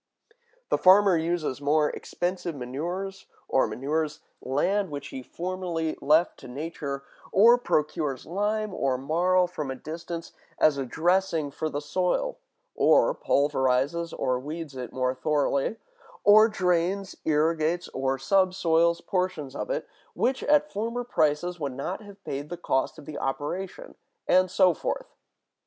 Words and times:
The 0.69 0.79
farmer 0.79 1.15
uses 1.15 1.61
more 1.61 1.91
expensive 1.91 2.55
manures, 2.55 3.27
or 3.47 3.67
manures 3.67 4.21
land 4.41 4.89
which 4.89 5.09
he 5.09 5.21
formerly 5.21 5.95
left 6.01 6.39
to 6.39 6.47
nature; 6.47 7.03
or 7.31 7.59
procures 7.59 8.25
lime 8.25 8.73
or 8.73 8.97
marl 8.97 9.45
from 9.45 9.69
a 9.69 9.75
distance, 9.75 10.31
as 10.57 10.79
a 10.79 10.87
dressing 10.87 11.51
for 11.51 11.69
the 11.69 11.81
soil; 11.81 12.39
or 12.73 13.13
pulverizes 13.13 14.11
or 14.11 14.39
weeds 14.39 14.75
it 14.75 14.91
more 14.91 15.13
thoroughly; 15.13 15.75
or 16.23 16.47
drains, 16.49 17.15
irrigates, 17.23 17.87
or 17.89 18.17
subsoils 18.17 19.01
portions 19.05 19.55
of 19.55 19.69
it, 19.69 19.87
which 20.15 20.41
at 20.45 20.71
former 20.73 21.03
prices 21.03 21.59
would 21.59 21.73
not 21.73 22.01
have 22.01 22.23
paid 22.23 22.49
the 22.49 22.57
cost 22.57 22.97
of 22.97 23.05
the 23.05 23.19
operation; 23.19 23.93
and 24.27 24.49
so 24.49 24.73
forth. 24.73 25.13